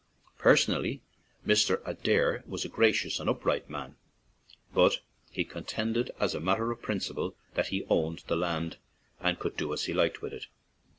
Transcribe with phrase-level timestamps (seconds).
[0.39, 1.03] Personally,
[1.45, 1.79] Mr.
[1.85, 3.97] Adair was a gracious and upright man,
[4.73, 8.77] but he contended, as a mat ter of principle, that he owned the land
[9.19, 10.47] and could do as he liked with it.